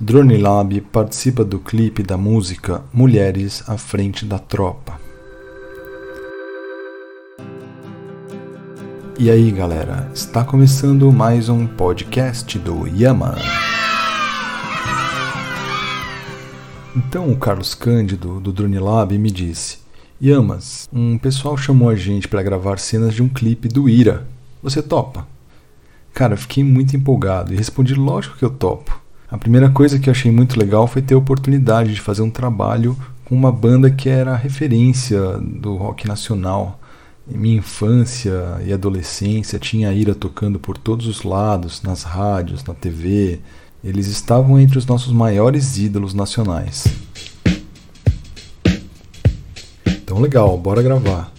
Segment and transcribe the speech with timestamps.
[0.00, 5.00] Drone Lab participa do clipe da música Mulheres à Frente da Tropa.
[9.18, 13.34] E aí galera, está começando mais um podcast do Yama.
[16.94, 19.78] Então o Carlos Cândido do Drone Lab me disse:
[20.22, 24.28] Yamas, um pessoal chamou a gente para gravar cenas de um clipe do Ira.
[24.62, 25.26] Você topa?
[26.14, 29.07] Cara, fiquei muito empolgado e respondi lógico que eu topo.
[29.30, 32.30] A primeira coisa que eu achei muito legal foi ter a oportunidade de fazer um
[32.30, 36.80] trabalho com uma banda que era a referência do rock nacional.
[37.30, 42.64] Em minha infância e adolescência tinha a Ira tocando por todos os lados, nas rádios,
[42.64, 43.40] na TV.
[43.84, 46.86] Eles estavam entre os nossos maiores ídolos nacionais.
[49.86, 51.30] Então legal, bora gravar.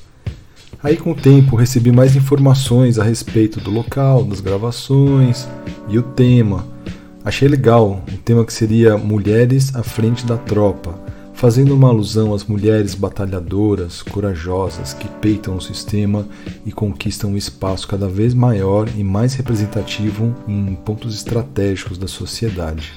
[0.84, 5.48] Aí com o tempo recebi mais informações a respeito do local, das gravações
[5.88, 6.79] e o tema.
[7.24, 10.98] Achei legal, um tema que seria Mulheres à frente da tropa,
[11.34, 16.26] fazendo uma alusão às mulheres batalhadoras, corajosas, que peitam o sistema
[16.66, 22.94] e conquistam um espaço cada vez maior e mais representativo em pontos estratégicos da sociedade.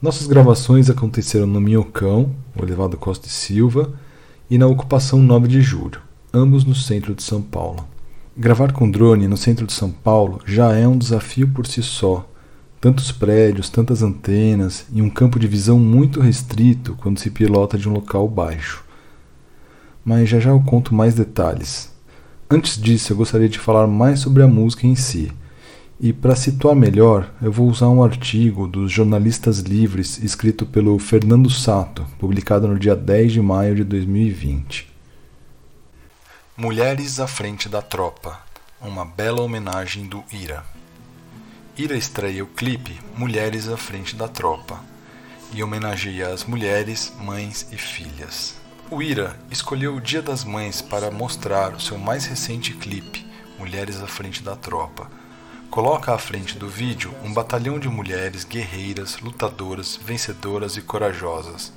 [0.00, 3.94] Nossas gravações aconteceram no Minhocão, o elevado Costa e Silva,
[4.50, 6.02] e na Ocupação 9 de Julho,
[6.34, 7.91] ambos no centro de São Paulo.
[8.36, 12.28] Gravar com drone no centro de São Paulo já é um desafio por si só.
[12.80, 17.88] Tantos prédios, tantas antenas e um campo de visão muito restrito quando se pilota de
[17.88, 18.84] um local baixo.
[20.04, 21.92] Mas já já eu conto mais detalhes.
[22.50, 25.30] Antes disso, eu gostaria de falar mais sobre a música em si
[26.04, 31.48] e para situar melhor, eu vou usar um artigo dos Jornalistas Livres escrito pelo Fernando
[31.48, 34.91] Sato, publicado no dia 10 de maio de 2020.
[36.64, 38.40] Mulheres à frente da tropa
[38.80, 40.64] uma bela homenagem do Ira.
[41.76, 44.78] Ira estreia o clipe Mulheres à frente da tropa
[45.52, 48.54] e homenageia as mulheres, mães e filhas.
[48.88, 53.26] O Ira escolheu o Dia das Mães para mostrar o seu mais recente clipe,
[53.58, 55.10] Mulheres à frente da tropa
[55.68, 61.72] coloca à frente do vídeo um batalhão de mulheres guerreiras, lutadoras, vencedoras e corajosas.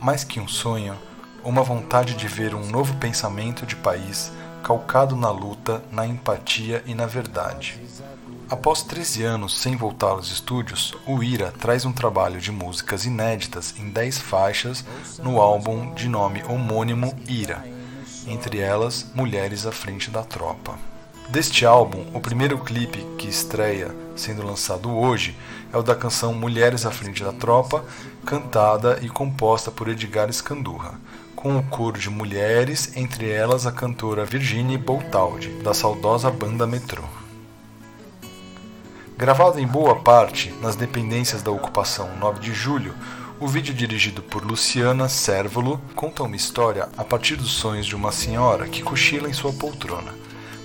[0.00, 0.98] Mais que um sonho,
[1.44, 6.94] uma vontade de ver um novo pensamento de país calcado na luta, na empatia e
[6.94, 7.80] na verdade.
[8.48, 13.74] Após 13 anos sem voltar aos estúdios, o Ira traz um trabalho de músicas inéditas
[13.78, 14.84] em 10 faixas
[15.22, 17.64] no álbum de nome homônimo Ira,
[18.26, 20.76] entre elas Mulheres à Frente da Tropa.
[21.28, 25.38] Deste álbum, o primeiro clipe que estreia, sendo lançado hoje,
[25.72, 27.84] é o da canção Mulheres à Frente da Tropa,
[28.26, 30.98] cantada e composta por Edgar Escandurra,
[31.42, 37.02] com o coro de mulheres, entre elas a cantora Virginie Boltaldi, da saudosa banda Metrô.
[39.16, 42.94] Gravado em boa parte nas dependências da ocupação 9 de julho,
[43.40, 48.12] o vídeo dirigido por Luciana Servolo conta uma história a partir dos sonhos de uma
[48.12, 50.12] senhora que cochila em sua poltrona.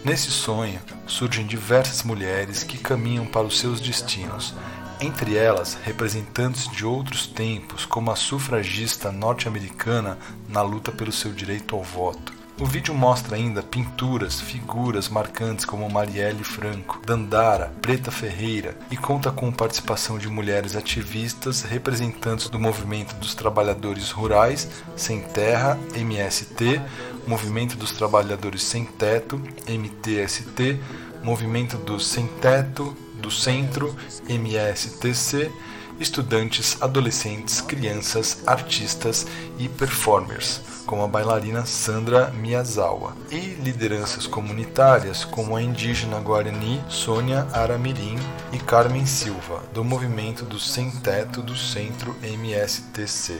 [0.03, 4.53] Nesse sonho surgem diversas mulheres que caminham para os seus destinos,
[4.99, 10.17] entre elas representantes de outros tempos, como a sufragista norte-americana
[10.47, 12.33] na luta pelo seu direito ao voto.
[12.57, 19.29] O vídeo mostra ainda pinturas, figuras marcantes como Marielle Franco, Dandara, Preta Ferreira e conta
[19.29, 26.81] com participação de mulheres ativistas representantes do movimento dos trabalhadores rurais, sem terra, MST,
[27.27, 30.79] Movimento dos Trabalhadores Sem Teto, MTST,
[31.21, 33.95] Movimento dos Sem Teto do Centro,
[34.27, 35.51] MSTC,
[35.99, 39.25] estudantes, adolescentes, crianças, artistas
[39.57, 47.47] e performers, como a bailarina Sandra Miyazawa, e lideranças comunitárias como a indígena Guarani Sônia
[47.53, 48.17] Aramirim
[48.51, 53.39] e Carmen Silva, do movimento do Sem Teto do Centro MSTC.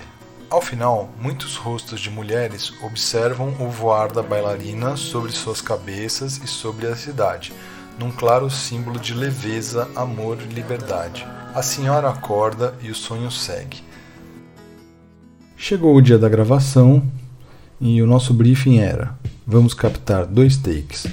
[0.50, 6.48] Ao final, muitos rostos de mulheres observam o voar da bailarina sobre suas cabeças e
[6.48, 7.52] sobre a cidade,
[8.00, 11.26] num claro símbolo de leveza, amor e liberdade.
[11.54, 13.78] A senhora acorda e o sonho segue.
[15.56, 17.02] Chegou o dia da gravação
[17.80, 21.08] e o nosso briefing era: vamos captar dois takes.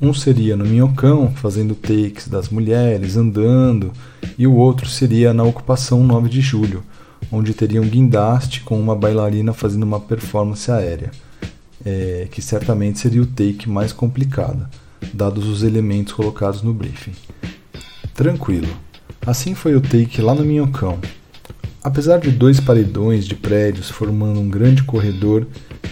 [0.00, 3.92] Um seria no Minhocão, fazendo takes das mulheres andando,
[4.36, 6.82] e o outro seria na ocupação 9 de julho,
[7.30, 11.10] onde teria um guindaste com uma bailarina fazendo uma performance aérea,
[11.86, 14.68] é, que certamente seria o take mais complicado,
[15.12, 17.14] dados os elementos colocados no briefing.
[18.14, 18.68] Tranquilo.
[19.26, 20.98] Assim foi o take lá no Minhocão.
[21.82, 25.46] Apesar de dois paredões de prédios formando um grande corredor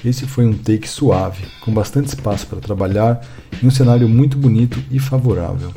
[0.05, 3.25] Esse foi um take suave, com bastante espaço para trabalhar
[3.63, 5.73] e um cenário muito bonito e favorável.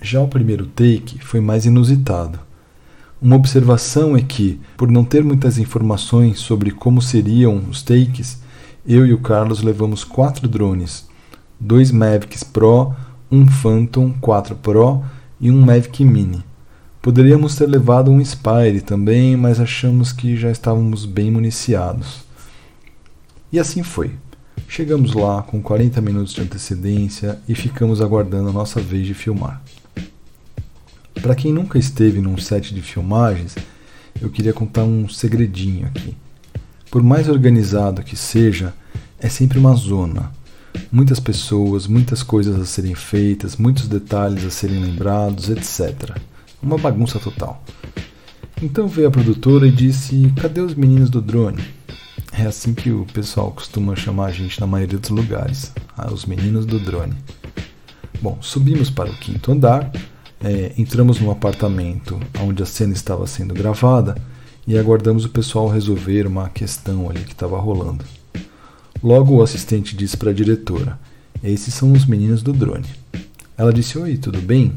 [0.00, 2.40] Já o primeiro take foi mais inusitado.
[3.20, 8.40] Uma observação é que, por não ter muitas informações sobre como seriam os takes,
[8.86, 11.06] eu e o Carlos levamos quatro drones,
[11.58, 12.94] dois Mavics Pro,
[13.30, 15.04] um Phantom 4 Pro
[15.40, 16.44] e um Mavic Mini.
[17.02, 22.22] Poderíamos ter levado um Spire também, mas achamos que já estávamos bem municiados.
[23.52, 24.12] E assim foi.
[24.68, 29.62] Chegamos lá com 40 minutos de antecedência e ficamos aguardando a nossa vez de filmar.
[31.20, 33.56] Para quem nunca esteve num set de filmagens,
[34.20, 36.16] eu queria contar um segredinho aqui.
[36.90, 38.74] Por mais organizado que seja,
[39.20, 40.32] é sempre uma zona.
[40.90, 46.16] Muitas pessoas, muitas coisas a serem feitas, muitos detalhes a serem lembrados, etc.
[46.60, 47.62] Uma bagunça total.
[48.60, 51.62] Então veio a produtora e disse: Cadê os meninos do drone?
[52.32, 56.26] É assim que o pessoal costuma chamar a gente na maioria dos lugares, ah, os
[56.26, 57.14] meninos do drone.
[58.20, 59.92] Bom, subimos para o quinto andar,
[60.42, 64.16] é, entramos no apartamento onde a cena estava sendo gravada
[64.70, 68.04] e aguardamos o pessoal resolver uma questão ali que estava rolando.
[69.02, 70.96] Logo o assistente disse para a diretora:
[71.42, 72.86] Esses são os meninos do drone.
[73.58, 74.72] Ela disse: Oi, tudo bem?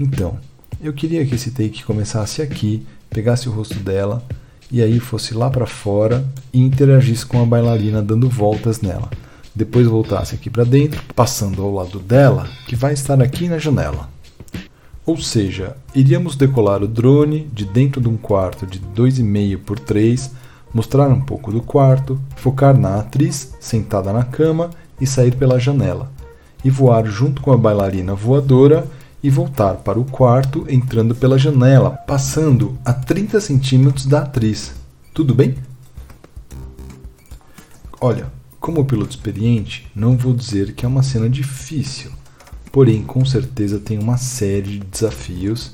[0.00, 0.38] Então,
[0.80, 4.24] eu queria que esse take começasse aqui, pegasse o rosto dela
[4.72, 9.10] e aí fosse lá para fora e interagisse com a bailarina dando voltas nela.
[9.54, 14.08] Depois voltasse aqui para dentro, passando ao lado dela, que vai estar aqui na janela.
[15.08, 20.32] Ou seja, iríamos decolar o drone de dentro de um quarto de 2,5 por 3,
[20.74, 24.68] mostrar um pouco do quarto, focar na atriz sentada na cama
[25.00, 26.12] e sair pela janela,
[26.62, 28.86] e voar junto com a bailarina voadora
[29.22, 34.74] e voltar para o quarto entrando pela janela, passando a 30 centímetros da atriz.
[35.14, 35.54] Tudo bem?
[37.98, 38.30] Olha,
[38.60, 42.12] como piloto experiente, não vou dizer que é uma cena difícil
[42.78, 45.72] porém com certeza tem uma série de desafios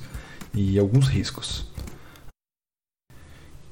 [0.55, 1.67] e alguns riscos.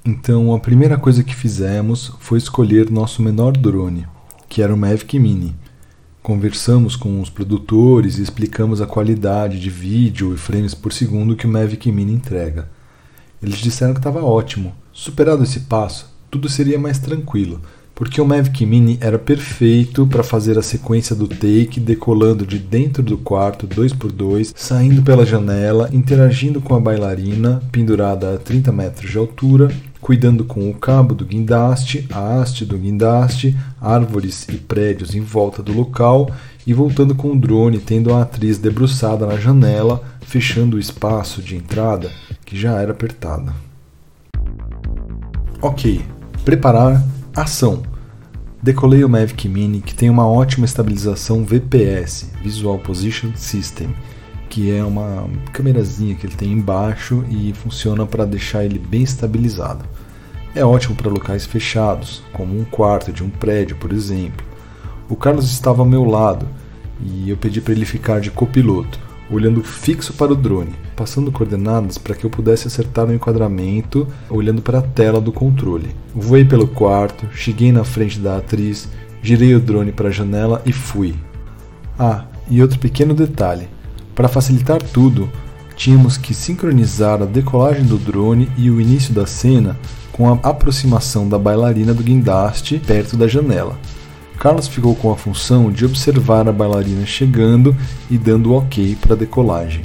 [0.05, 4.07] Então a primeira coisa que fizemos foi escolher nosso menor drone,
[4.51, 5.57] que era o Mavic Mini.
[6.23, 11.47] Conversamos com os produtores e explicamos a qualidade de vídeo e frames por segundo que
[11.47, 12.69] o Mavic Mini entrega.
[13.43, 14.75] Eles disseram que estava ótimo.
[14.93, 17.63] Superado esse passo, tudo seria mais tranquilo,
[18.03, 23.01] porque o Mavic Mini era perfeito para fazer a sequência do take decolando de dentro
[23.01, 29.17] do quarto 2x2, saindo pela janela, interagindo com a bailarina pendurada a 30 metros de
[29.17, 29.71] altura,
[30.01, 35.63] cuidando com o cabo do guindaste, a haste do guindaste, árvores e prédios em volta
[35.63, 36.29] do local
[36.67, 41.55] e voltando com o drone, tendo a atriz debruçada na janela, fechando o espaço de
[41.55, 42.11] entrada
[42.45, 43.55] que já era apertado.
[45.63, 46.01] Ok,
[46.45, 47.01] preparar
[47.35, 47.92] Ação.
[48.63, 53.93] Decolei o Mavic Mini que tem uma ótima estabilização VPS, Visual Position System,
[54.49, 59.85] que é uma câmerazinha que ele tem embaixo e funciona para deixar ele bem estabilizado.
[60.55, 64.47] É ótimo para locais fechados, como um quarto de um prédio, por exemplo.
[65.09, 66.47] O Carlos estava ao meu lado
[67.01, 69.01] e eu pedi para ele ficar de copiloto
[69.33, 74.61] olhando fixo para o drone, passando coordenadas para que eu pudesse acertar o enquadramento olhando
[74.63, 75.97] para a tela do controle.
[76.15, 78.89] Voei pelo quarto, cheguei na frente da atriz,
[79.23, 81.15] girei o drone para a janela e fui.
[81.99, 83.69] Ah, e outro pequeno detalhe:
[84.15, 85.29] para facilitar tudo,
[85.77, 89.79] tínhamos que sincronizar a decolagem do drone e o início da cena
[90.13, 93.79] com a aproximação da bailarina do guindaste perto da janela.
[94.39, 97.77] Carlos ficou com a função de observar a bailarina chegando
[98.11, 99.83] e dando ok para a decolagem.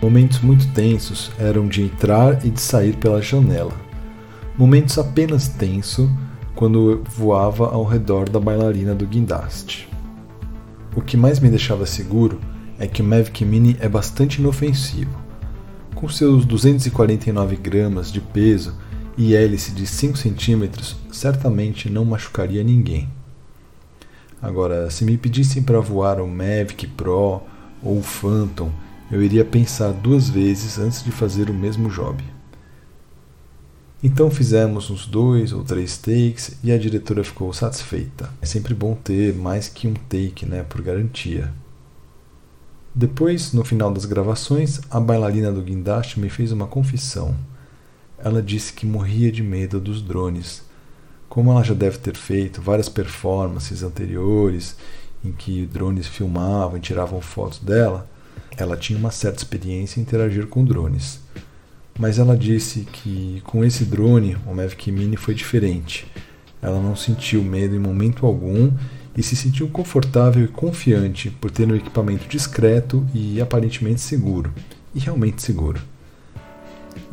[0.00, 3.72] Momentos muito tensos eram de entrar e de sair pela janela.
[4.56, 6.10] Momentos apenas tenso
[6.54, 9.88] quando voava ao redor da bailarina do guindaste.
[10.96, 12.40] O que mais me deixava seguro
[12.78, 15.18] é que o Mavic Mini é bastante inofensivo.
[15.94, 18.74] Com seus 249 gramas de peso
[19.16, 23.08] e hélice de 5 centímetros, certamente não machucaria ninguém.
[24.42, 27.42] Agora, se me pedissem para voar o Mavic Pro
[27.82, 28.70] ou o Phantom,
[29.10, 32.22] eu iria pensar duas vezes antes de fazer o mesmo job.
[34.02, 38.30] Então fizemos uns dois ou três takes e a diretora ficou satisfeita.
[38.40, 41.52] É sempre bom ter mais que um take, né, por garantia.
[42.94, 47.36] Depois, no final das gravações, a bailarina do guindaste me fez uma confissão.
[48.18, 50.62] Ela disse que morria de medo dos drones
[51.30, 54.76] como ela já deve ter feito várias performances anteriores
[55.24, 58.10] em que drones filmavam e tiravam fotos dela,
[58.56, 61.20] ela tinha uma certa experiência em interagir com drones.
[61.98, 66.10] mas ela disse que com esse drone, o Mavic Mini foi diferente.
[66.60, 68.72] Ela não sentiu medo em momento algum
[69.16, 74.52] e se sentiu confortável e confiante por ter um equipamento discreto e aparentemente seguro,
[74.94, 75.80] e realmente seguro.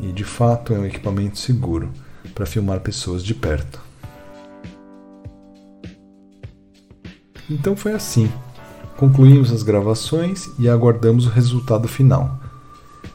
[0.00, 1.90] E de fato é um equipamento seguro
[2.34, 3.87] para filmar pessoas de perto.
[7.50, 8.30] Então foi assim.
[8.96, 12.38] Concluímos as gravações e aguardamos o resultado final.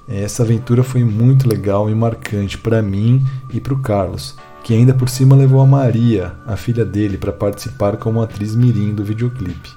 [0.08, 4.94] Essa aventura foi muito legal e marcante para mim e para o Carlos, que ainda
[4.94, 9.70] por cima levou a Maria, a filha dele, para participar como atriz mirim do videoclipe.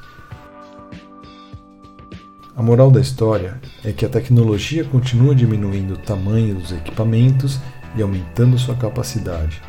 [2.57, 7.61] A moral da história é que a tecnologia continua diminuindo o tamanho dos equipamentos
[7.95, 9.61] e aumentando sua capacidade.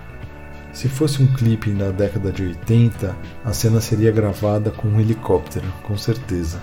[0.78, 5.66] Se fosse um clipe na década de 80, a cena seria gravada com um helicóptero,
[5.82, 6.62] com certeza.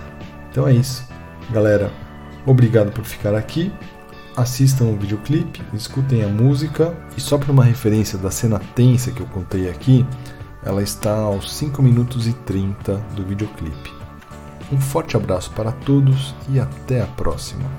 [0.49, 1.05] Então é isso.
[1.51, 1.91] Galera,
[2.45, 3.73] obrigado por ficar aqui
[4.37, 9.21] assistam o videoclipe, escutem a música e só para uma referência da cena tensa que
[9.21, 10.05] eu contei aqui,
[10.63, 13.93] ela está aos 5 minutos e 30 do videoclipe.
[14.71, 17.69] Um forte abraço para todos e até a próxima.